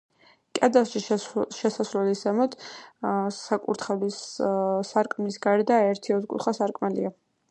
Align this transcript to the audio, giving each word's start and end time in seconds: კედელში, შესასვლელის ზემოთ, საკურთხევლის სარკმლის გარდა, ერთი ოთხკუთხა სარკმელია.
კედელში, 0.59 1.01
შესასვლელის 1.07 2.23
ზემოთ, 2.27 2.55
საკურთხევლის 3.37 4.17
სარკმლის 4.93 5.39
გარდა, 5.47 5.79
ერთი 5.91 6.17
ოთხკუთხა 6.19 6.57
სარკმელია. 6.61 7.17